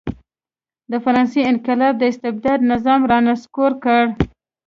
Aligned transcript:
د 0.91 0.93
فرانسې 1.03 1.41
انقلاب 1.51 1.93
استبدادي 2.11 2.65
نظام 2.73 3.01
را 3.11 3.19
نسکور 3.27 3.71
کړ. 3.83 4.03